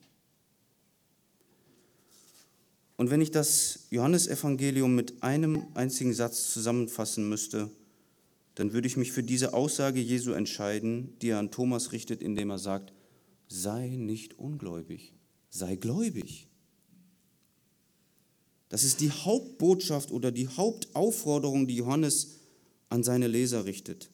[2.97, 7.69] Und wenn ich das Johannesevangelium mit einem einzigen Satz zusammenfassen müsste,
[8.55, 12.49] dann würde ich mich für diese Aussage Jesu entscheiden, die er an Thomas richtet, indem
[12.49, 12.91] er sagt,
[13.49, 15.13] sei nicht ungläubig,
[15.51, 16.47] sei gläubig.
[18.73, 22.39] Das ist die Hauptbotschaft oder die Hauptaufforderung, die Johannes
[22.89, 24.09] an seine Leser richtet.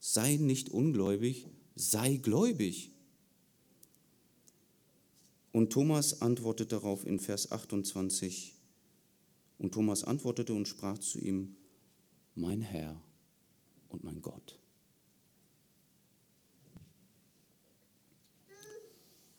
[0.00, 2.92] Sei nicht ungläubig, sei gläubig.
[5.50, 8.54] Und Thomas antwortet darauf in Vers 28.
[9.56, 11.56] Und Thomas antwortete und sprach zu ihm,
[12.34, 13.00] mein Herr
[13.88, 14.58] und mein Gott.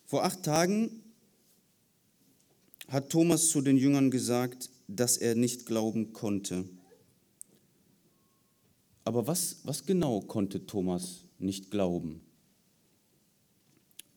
[0.06, 1.04] Vor acht Tagen
[2.88, 6.66] hat Thomas zu den Jüngern gesagt, dass er nicht glauben konnte.
[9.04, 12.22] Aber was, was genau konnte Thomas nicht glauben?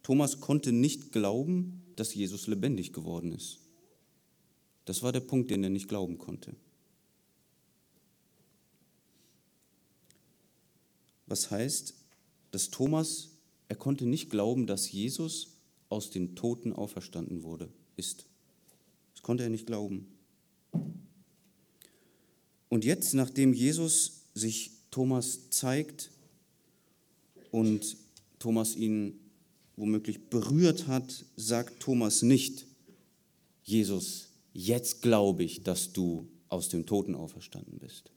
[0.02, 3.58] Thomas konnte nicht glauben, dass Jesus lebendig geworden ist.
[4.84, 6.56] Das war der Punkt, den er nicht glauben konnte.
[11.26, 11.94] Was heißt,
[12.50, 13.28] dass Thomas,
[13.68, 18.26] er konnte nicht glauben, dass Jesus aus den Toten auferstanden wurde, ist.
[19.20, 20.06] Das konnte er nicht glauben.
[22.70, 26.10] Und jetzt, nachdem Jesus sich Thomas zeigt
[27.50, 27.98] und
[28.38, 29.20] Thomas ihn
[29.76, 32.64] womöglich berührt hat, sagt Thomas nicht,
[33.62, 38.10] Jesus, jetzt glaube ich, dass du aus dem Toten auferstanden bist.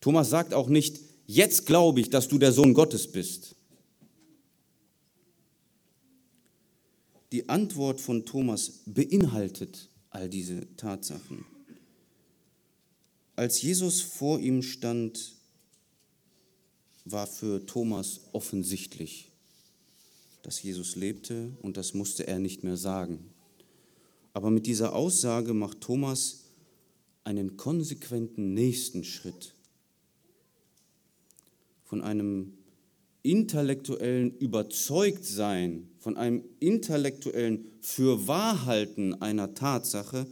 [0.00, 3.56] Thomas sagt auch nicht, jetzt glaube ich, dass du der Sohn Gottes bist.
[7.32, 11.44] Die Antwort von Thomas beinhaltet all diese Tatsachen.
[13.36, 15.36] Als Jesus vor ihm stand,
[17.04, 19.30] war für Thomas offensichtlich,
[20.42, 23.30] dass Jesus lebte und das musste er nicht mehr sagen.
[24.32, 26.44] Aber mit dieser Aussage macht Thomas
[27.24, 29.54] einen konsequenten nächsten Schritt
[31.84, 32.54] von einem
[33.22, 40.26] intellektuellen Überzeugtsein, von einem intellektuellen Fürwahrhalten einer Tatsache,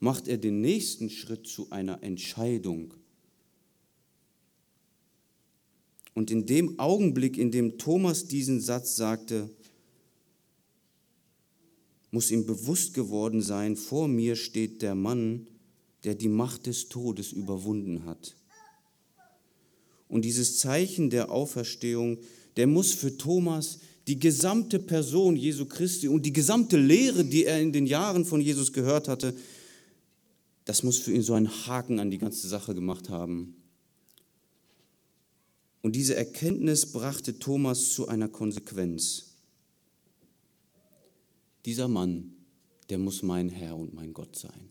[0.00, 2.92] macht er den nächsten Schritt zu einer Entscheidung.
[6.12, 9.48] Und in dem Augenblick, in dem Thomas diesen Satz sagte,
[12.10, 15.46] muss ihm bewusst geworden sein, vor mir steht der Mann,
[16.04, 18.34] der die Macht des Todes überwunden hat.
[20.08, 22.18] Und dieses Zeichen der Auferstehung,
[22.56, 27.60] der muss für Thomas die gesamte Person Jesu Christi und die gesamte Lehre, die er
[27.60, 29.34] in den Jahren von Jesus gehört hatte,
[30.64, 33.56] das muss für ihn so einen Haken an die ganze Sache gemacht haben.
[35.82, 39.34] Und diese Erkenntnis brachte Thomas zu einer Konsequenz.
[41.64, 42.32] Dieser Mann,
[42.88, 44.70] der muss mein Herr und mein Gott sein.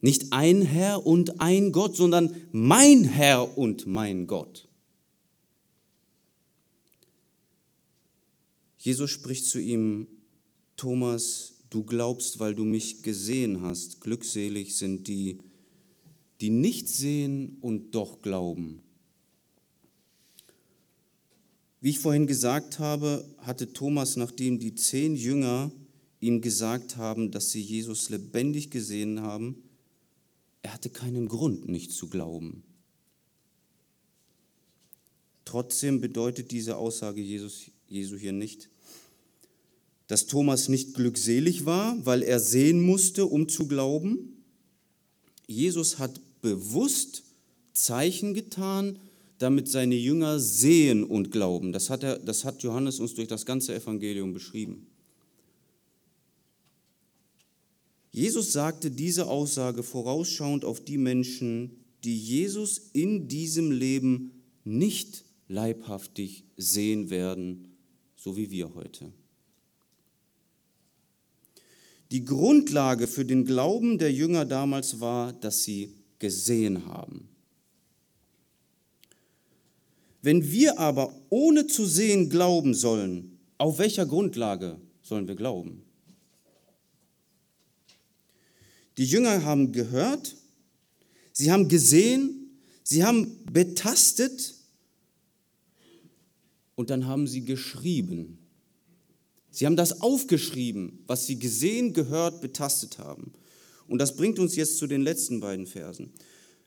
[0.00, 4.65] Nicht ein Herr und ein Gott, sondern mein Herr und mein Gott.
[8.86, 10.06] Jesus spricht zu ihm,
[10.76, 14.00] Thomas, du glaubst, weil du mich gesehen hast.
[14.00, 15.38] Glückselig sind die,
[16.40, 18.80] die nicht sehen und doch glauben.
[21.80, 25.72] Wie ich vorhin gesagt habe, hatte Thomas, nachdem die zehn Jünger
[26.20, 29.64] ihm gesagt haben, dass sie Jesus lebendig gesehen haben,
[30.62, 32.62] er hatte keinen Grund, nicht zu glauben.
[35.44, 38.70] Trotzdem bedeutet diese Aussage Jesus, Jesu hier nicht,
[40.06, 44.44] dass Thomas nicht glückselig war, weil er sehen musste, um zu glauben.
[45.46, 47.24] Jesus hat bewusst
[47.72, 48.98] Zeichen getan,
[49.38, 51.72] damit seine Jünger sehen und glauben.
[51.72, 54.86] Das hat, er, das hat Johannes uns durch das ganze Evangelium beschrieben.
[58.12, 66.44] Jesus sagte diese Aussage vorausschauend auf die Menschen, die Jesus in diesem Leben nicht leibhaftig
[66.56, 67.76] sehen werden,
[68.16, 69.12] so wie wir heute.
[72.10, 77.28] Die Grundlage für den Glauben der Jünger damals war, dass sie gesehen haben.
[80.22, 85.82] Wenn wir aber ohne zu sehen glauben sollen, auf welcher Grundlage sollen wir glauben?
[88.98, 90.34] Die Jünger haben gehört,
[91.32, 94.54] sie haben gesehen, sie haben betastet
[96.74, 98.38] und dann haben sie geschrieben.
[99.56, 103.32] Sie haben das aufgeschrieben, was sie gesehen, gehört, betastet haben.
[103.88, 106.12] Und das bringt uns jetzt zu den letzten beiden Versen.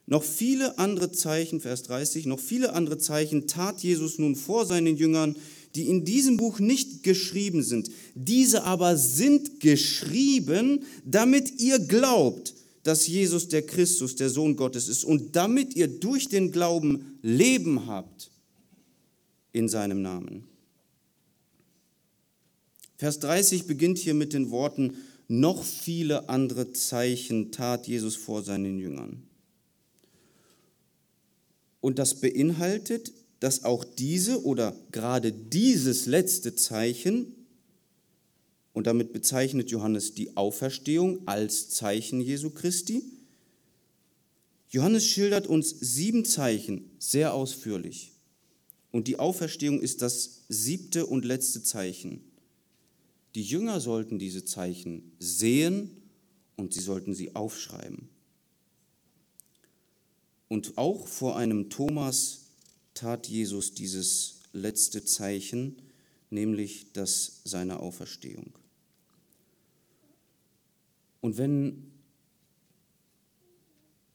[0.08, 4.98] Noch viele andere Zeichen, Vers 30, noch viele andere Zeichen tat Jesus nun vor seinen
[4.98, 5.36] Jüngern,
[5.76, 7.92] die in diesem Buch nicht geschrieben sind.
[8.16, 15.04] Diese aber sind geschrieben, damit ihr glaubt, dass Jesus der Christus, der Sohn Gottes ist
[15.04, 18.32] und damit ihr durch den Glauben Leben habt
[19.52, 20.50] in seinem Namen.
[23.00, 24.98] Vers 30 beginnt hier mit den Worten,
[25.30, 29.24] noch viele andere Zeichen tat Jesus vor seinen Jüngern.
[31.80, 37.36] Und das beinhaltet, dass auch diese oder gerade dieses letzte Zeichen,
[38.74, 43.02] und damit bezeichnet Johannes die Auferstehung als Zeichen Jesu Christi,
[44.72, 48.12] Johannes schildert uns sieben Zeichen sehr ausführlich.
[48.92, 52.29] Und die Auferstehung ist das siebte und letzte Zeichen.
[53.36, 56.02] Die Jünger sollten diese Zeichen sehen
[56.56, 58.10] und sie sollten sie aufschreiben.
[60.48, 62.48] Und auch vor einem Thomas
[62.96, 65.78] tat Jesus dieses letzte Zeichen,
[66.32, 68.52] nämlich das seiner Auferstehung.
[71.22, 71.92] Und wenn,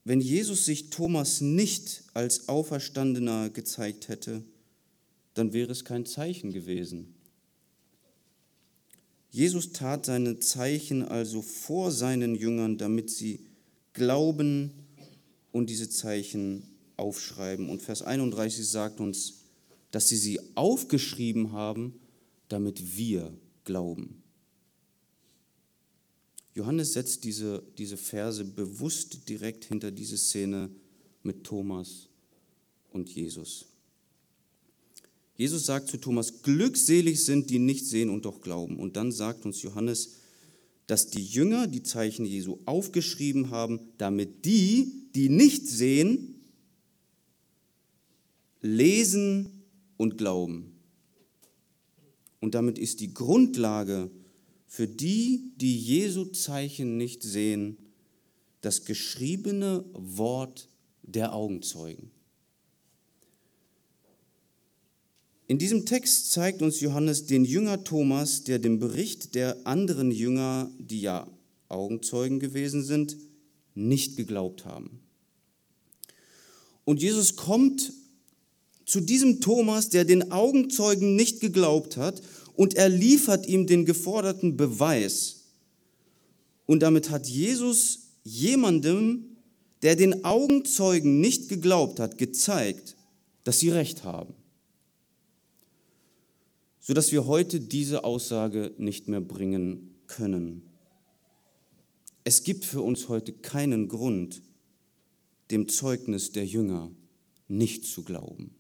[0.05, 4.43] wenn Jesus sich Thomas nicht als Auferstandener gezeigt hätte,
[5.35, 7.15] dann wäre es kein Zeichen gewesen.
[9.35, 13.41] Jesus tat seine Zeichen also vor seinen Jüngern, damit sie
[13.93, 14.71] glauben
[15.51, 16.63] und diese Zeichen
[16.97, 17.69] aufschreiben.
[17.69, 19.41] Und Vers 31 sagt uns,
[19.91, 21.99] dass sie sie aufgeschrieben haben,
[22.49, 24.23] damit wir glauben.
[26.55, 30.71] Johannes setzt diese, diese Verse bewusst direkt hinter diese Szene
[31.25, 32.09] mit Thomas
[32.93, 33.67] und Jesus.
[35.37, 38.79] Jesus sagt zu Thomas, glückselig sind, die nicht sehen und doch glauben.
[38.79, 40.15] Und dann sagt uns Johannes,
[40.87, 46.41] dass die Jünger die Zeichen Jesu aufgeschrieben haben, damit die, die nicht sehen,
[48.61, 49.65] lesen
[49.97, 50.73] und glauben.
[52.41, 54.11] Und damit ist die Grundlage
[54.67, 57.79] für die, die Jesu Zeichen nicht sehen,
[58.61, 60.69] das geschriebene Wort
[61.03, 62.11] der Augenzeugen.
[65.47, 70.71] In diesem Text zeigt uns Johannes den Jünger Thomas, der dem Bericht der anderen Jünger,
[70.79, 71.29] die ja
[71.69, 73.19] Augenzeugen gewesen sind,
[73.75, 75.01] nicht geglaubt haben.
[76.87, 77.93] Und Jesus kommt
[78.87, 82.23] zu diesem Thomas, der den Augenzeugen nicht geglaubt hat,
[82.57, 85.41] und er liefert ihm den geforderten Beweis.
[86.67, 89.37] Und damit hat Jesus jemandem,
[89.83, 92.97] der den Augenzeugen nicht geglaubt hat, gezeigt,
[93.43, 94.35] dass sie recht haben
[96.87, 100.61] sodass wir heute diese Aussage nicht mehr bringen können.
[102.25, 104.43] Es gibt für uns heute keinen Grund,
[105.51, 106.91] dem Zeugnis der Jünger
[107.49, 108.55] nicht zu glauben.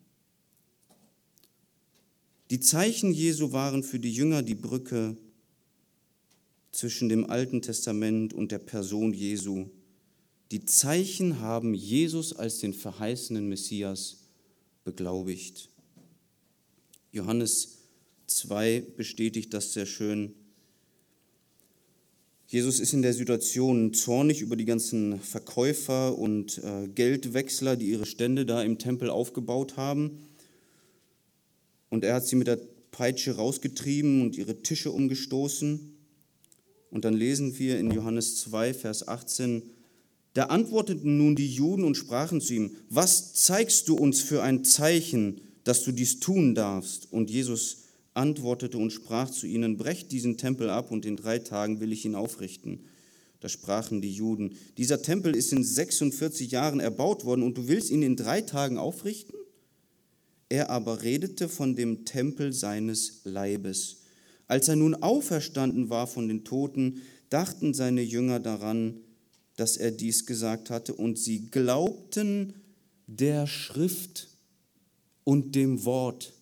[2.48, 5.18] Die Zeichen Jesu waren für die Jünger die Brücke
[6.72, 9.66] zwischen dem Alten Testament und der Person Jesu.
[10.50, 14.16] Die Zeichen haben Jesus als den verheißenen Messias
[14.82, 15.68] beglaubigt.
[17.12, 17.83] Johannes
[18.26, 20.34] 2 bestätigt das sehr schön.
[22.46, 28.06] Jesus ist in der Situation zornig über die ganzen Verkäufer und äh, Geldwechsler, die ihre
[28.06, 30.18] Stände da im Tempel aufgebaut haben.
[31.90, 32.60] Und er hat sie mit der
[32.90, 35.96] Peitsche rausgetrieben und ihre Tische umgestoßen.
[36.90, 39.62] Und dann lesen wir in Johannes 2, Vers 18,
[40.34, 44.64] da antworteten nun die Juden und sprachen zu ihm, was zeigst du uns für ein
[44.64, 47.12] Zeichen, dass du dies tun darfst?
[47.12, 47.83] Und Jesus
[48.14, 52.04] antwortete und sprach zu ihnen, brecht diesen Tempel ab und in drei Tagen will ich
[52.04, 52.84] ihn aufrichten.
[53.40, 57.90] Da sprachen die Juden, dieser Tempel ist in 46 Jahren erbaut worden und du willst
[57.90, 59.34] ihn in drei Tagen aufrichten?
[60.48, 64.02] Er aber redete von dem Tempel seines Leibes.
[64.46, 69.00] Als er nun auferstanden war von den Toten, dachten seine Jünger daran,
[69.56, 72.54] dass er dies gesagt hatte, und sie glaubten
[73.06, 74.28] der Schrift
[75.24, 76.33] und dem Wort,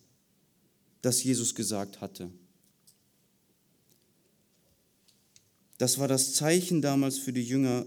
[1.03, 2.31] das Jesus gesagt hatte.
[5.77, 7.85] Das war das Zeichen damals für die Jünger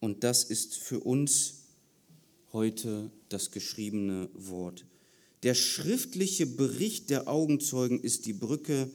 [0.00, 1.54] und das ist für uns
[2.52, 4.84] heute das geschriebene Wort.
[5.44, 8.90] Der schriftliche Bericht der Augenzeugen ist die Brücke,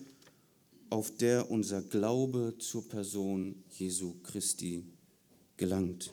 [0.89, 4.83] auf der unser Glaube zur Person Jesu Christi
[5.55, 6.11] gelangt.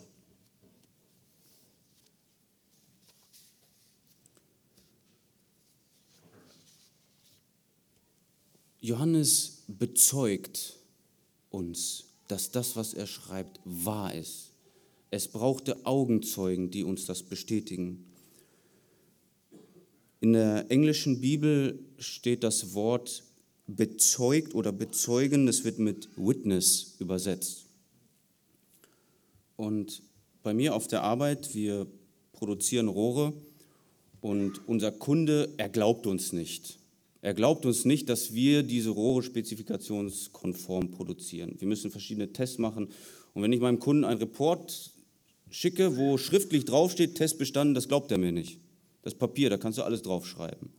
[8.80, 10.78] Johannes bezeugt
[11.50, 14.52] uns, dass das, was er schreibt, wahr ist.
[15.10, 18.06] Es brauchte Augenzeugen, die uns das bestätigen.
[20.20, 23.24] In der englischen Bibel steht das Wort
[23.66, 27.66] bezeugt oder bezeugen, das wird mit Witness übersetzt.
[29.56, 30.02] Und
[30.42, 31.86] bei mir auf der Arbeit, wir
[32.32, 33.34] produzieren Rohre
[34.20, 36.79] und unser Kunde, er glaubt uns nicht.
[37.22, 41.54] Er glaubt uns nicht, dass wir diese Rohre spezifikationskonform produzieren.
[41.58, 42.88] Wir müssen verschiedene Tests machen.
[43.34, 44.90] Und wenn ich meinem Kunden einen Report
[45.50, 48.58] schicke, wo schriftlich draufsteht, Test bestanden, das glaubt er mir nicht.
[49.02, 50.70] Das Papier, da kannst du alles draufschreiben.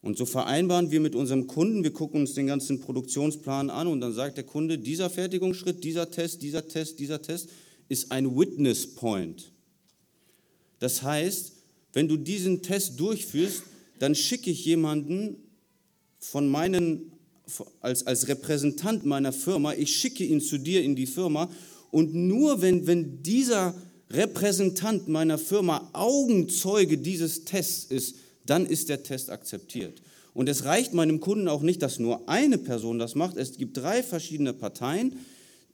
[0.00, 4.00] Und so vereinbaren wir mit unserem Kunden, wir gucken uns den ganzen Produktionsplan an und
[4.00, 7.48] dann sagt der Kunde, dieser Fertigungsschritt, dieser Test, dieser Test, dieser Test
[7.88, 9.52] ist ein Witness Point.
[10.78, 11.54] Das heißt,
[11.94, 13.64] wenn du diesen Test durchführst,
[13.98, 15.36] dann schicke ich jemanden
[16.18, 17.12] von meinen,
[17.80, 21.48] als, als Repräsentant meiner Firma, ich schicke ihn zu dir in die Firma
[21.90, 23.74] und nur wenn, wenn dieser
[24.10, 30.00] Repräsentant meiner Firma Augenzeuge dieses Tests ist, dann ist der Test akzeptiert.
[30.34, 33.36] Und es reicht meinem Kunden auch nicht, dass nur eine Person das macht.
[33.36, 35.16] Es gibt drei verschiedene Parteien,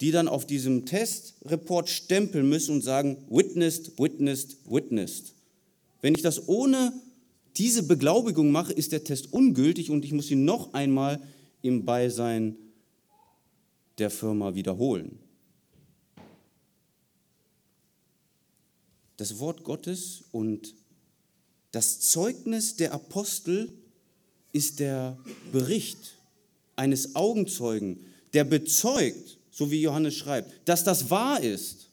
[0.01, 5.33] die dann auf diesem Testreport stempeln müssen und sagen, witnessed, witnessed, witnessed.
[6.01, 6.93] Wenn ich das ohne
[7.57, 11.23] diese Beglaubigung mache, ist der Test ungültig und ich muss ihn noch einmal
[11.63, 12.57] im Beisein
[13.99, 15.19] der Firma wiederholen.
[19.17, 20.75] Das Wort Gottes und
[21.71, 23.73] das Zeugnis der Apostel
[24.53, 25.19] ist der
[25.53, 26.17] Bericht
[26.77, 31.89] eines Augenzeugen, der bezeugt, so wie Johannes schreibt, dass das wahr ist,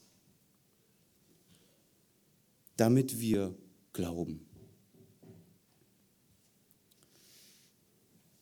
[2.77, 3.53] damit wir
[3.93, 4.50] glauben.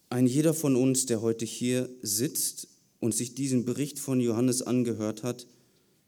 [0.10, 2.68] Ein jeder von uns, der heute hier sitzt
[2.99, 5.45] und sich diesen Bericht von Johannes angehört hat,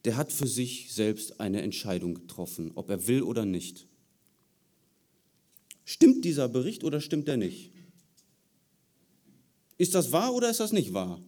[0.04, 3.86] der hat für sich selbst eine Entscheidung getroffen, ob er will oder nicht.
[5.84, 7.70] Stimmt dieser Bericht oder stimmt er nicht?
[9.78, 11.20] Ist das wahr oder ist das nicht wahr?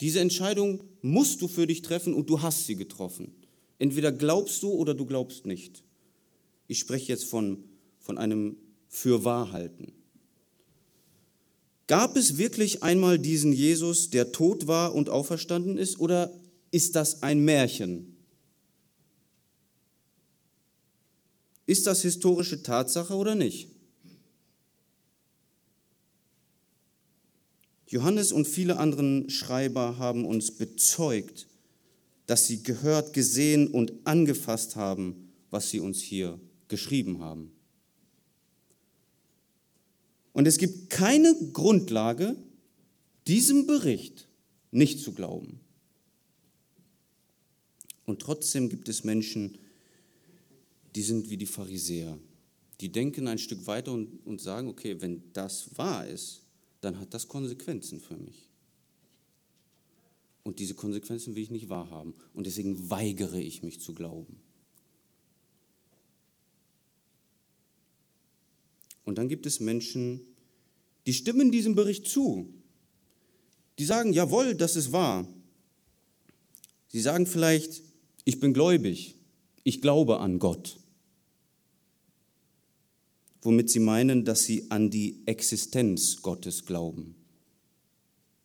[0.00, 3.32] Diese Entscheidung musst du für dich treffen und du hast sie getroffen.
[3.78, 5.82] Entweder glaubst du oder du glaubst nicht.
[6.66, 7.64] Ich spreche jetzt von,
[7.98, 8.56] von einem
[8.88, 9.92] Fürwahrhalten.
[11.86, 16.32] Gab es wirklich einmal diesen Jesus, der tot war und auferstanden ist, oder
[16.70, 18.16] ist das ein Märchen?
[21.66, 23.68] Ist das historische Tatsache oder nicht?
[27.88, 31.46] Johannes und viele andere Schreiber haben uns bezeugt,
[32.26, 37.55] dass sie gehört, gesehen und angefasst haben, was sie uns hier geschrieben haben.
[40.36, 42.36] Und es gibt keine Grundlage,
[43.26, 44.28] diesem Bericht
[44.70, 45.60] nicht zu glauben.
[48.04, 49.56] Und trotzdem gibt es Menschen,
[50.94, 52.18] die sind wie die Pharisäer.
[52.82, 56.42] Die denken ein Stück weiter und, und sagen, okay, wenn das wahr ist,
[56.82, 58.50] dann hat das Konsequenzen für mich.
[60.42, 62.12] Und diese Konsequenzen will ich nicht wahrhaben.
[62.34, 64.38] Und deswegen weigere ich mich zu glauben.
[69.06, 70.20] Und dann gibt es Menschen,
[71.06, 72.52] die stimmen diesem Bericht zu.
[73.78, 75.26] Die sagen, jawohl, das ist wahr.
[76.88, 77.82] Sie sagen vielleicht,
[78.24, 79.14] ich bin gläubig,
[79.62, 80.78] ich glaube an Gott.
[83.42, 87.14] Womit sie meinen, dass sie an die Existenz Gottes glauben.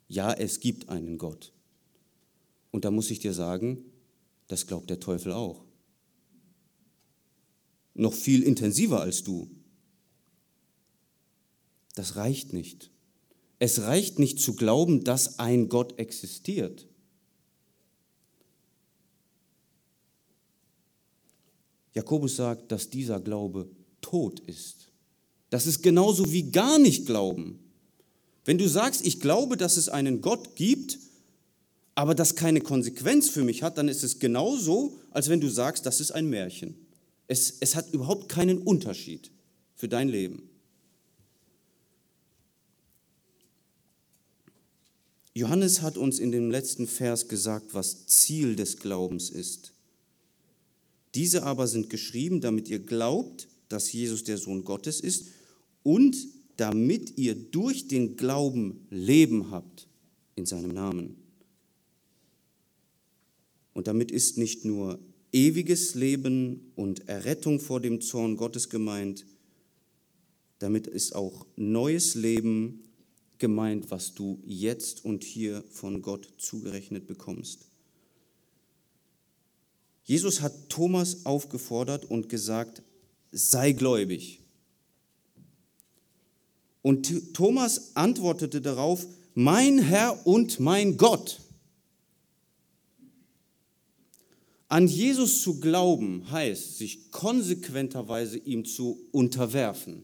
[0.07, 1.53] Ja, es gibt einen Gott.
[2.69, 3.83] Und da muss ich dir sagen,
[4.47, 5.63] das glaubt der Teufel auch.
[7.95, 9.49] Noch viel intensiver als du.
[11.95, 12.91] Das reicht nicht.
[13.59, 16.87] Es reicht nicht zu glauben, dass ein Gott existiert.
[21.93, 23.69] Jakobus sagt, dass dieser Glaube
[23.99, 24.89] tot ist.
[25.49, 27.59] Das ist genauso wie gar nicht glauben.
[28.45, 30.97] Wenn du sagst, ich glaube, dass es einen Gott gibt,
[31.93, 35.85] aber das keine Konsequenz für mich hat, dann ist es genauso, als wenn du sagst,
[35.85, 36.87] das ist ein Märchen.
[37.27, 39.29] Es, es hat überhaupt keinen Unterschied
[39.75, 40.49] für dein Leben.
[45.33, 49.73] Johannes hat uns in dem letzten Vers gesagt, was Ziel des Glaubens ist.
[51.15, 55.27] Diese aber sind geschrieben, damit ihr glaubt, dass Jesus der Sohn Gottes ist
[55.83, 56.15] und
[56.57, 59.87] damit ihr durch den Glauben Leben habt
[60.35, 61.15] in seinem Namen.
[63.73, 64.99] Und damit ist nicht nur
[65.31, 69.25] ewiges Leben und Errettung vor dem Zorn Gottes gemeint,
[70.59, 72.83] damit ist auch neues Leben
[73.41, 77.67] gemeint, was du jetzt und hier von Gott zugerechnet bekommst.
[80.05, 82.83] Jesus hat Thomas aufgefordert und gesagt,
[83.31, 84.39] sei gläubig.
[86.81, 91.41] Und Thomas antwortete darauf, mein Herr und mein Gott.
[94.67, 100.03] An Jesus zu glauben heißt, sich konsequenterweise ihm zu unterwerfen.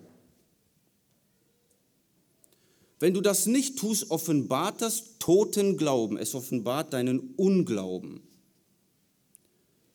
[2.99, 6.17] Wenn du das nicht tust, offenbart das toten Glauben.
[6.17, 8.21] Es offenbart deinen Unglauben.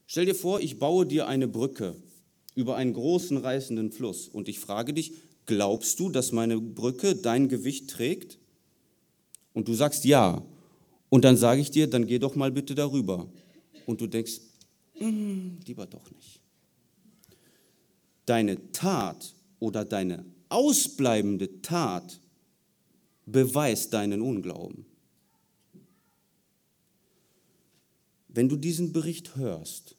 [0.07, 1.97] Stell dir vor, ich baue dir eine Brücke
[2.55, 5.13] über einen großen reißenden Fluss und ich frage dich,
[5.47, 8.39] glaubst du, dass meine Brücke dein Gewicht trägt?
[9.55, 10.45] Und du sagst ja.
[11.09, 13.27] Und dann sage ich dir, dann geh doch mal bitte darüber.
[13.87, 14.41] Und du denkst,
[14.95, 16.41] hm, lieber doch nicht.
[18.27, 22.21] Deine Tat oder deine ausbleibende Tat
[23.27, 24.85] beweist deinen Unglauben.
[28.29, 29.97] Wenn du diesen Bericht hörst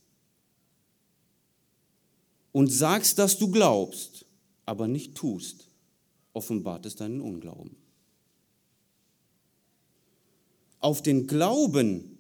[2.52, 4.26] und sagst, dass du glaubst,
[4.66, 5.68] aber nicht tust,
[6.34, 7.76] offenbart es deinen Unglauben.
[10.80, 12.18] Auf den Glauben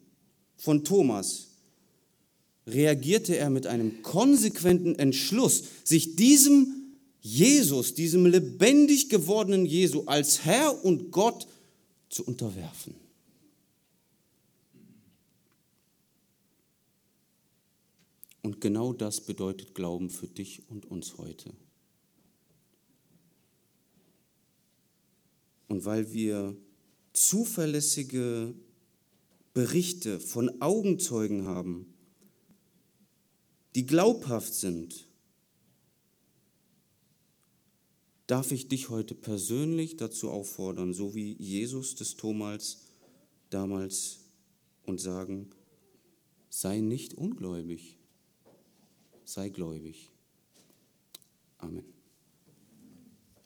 [0.56, 1.48] von Thomas
[2.66, 6.83] reagierte er mit einem konsequenten Entschluss, sich diesem
[7.24, 11.48] Jesus, diesem lebendig gewordenen Jesu als Herr und Gott
[12.10, 12.96] zu unterwerfen.
[18.42, 21.54] Und genau das bedeutet Glauben für dich und uns heute.
[25.70, 26.58] Und weil wir
[27.14, 28.54] zuverlässige
[29.54, 31.94] Berichte von Augenzeugen haben,
[33.76, 35.08] die glaubhaft sind,
[38.34, 42.82] darf ich dich heute persönlich dazu auffordern, so wie Jesus des Thomas
[43.52, 44.22] damals,
[44.88, 45.52] und sagen,
[46.50, 48.00] sei nicht ungläubig,
[49.24, 50.10] sei gläubig.
[51.60, 51.93] Amen.